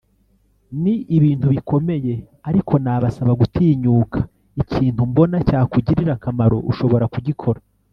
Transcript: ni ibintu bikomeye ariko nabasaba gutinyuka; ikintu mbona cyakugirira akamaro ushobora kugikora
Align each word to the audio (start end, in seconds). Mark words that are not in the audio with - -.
ni 0.81 0.93
ibintu 1.17 1.45
bikomeye 1.53 2.13
ariko 2.49 2.73
nabasaba 2.83 3.31
gutinyuka; 3.41 4.17
ikintu 4.61 5.01
mbona 5.09 5.35
cyakugirira 5.47 6.11
akamaro 6.17 6.57
ushobora 6.71 7.05
kugikora 7.15 7.59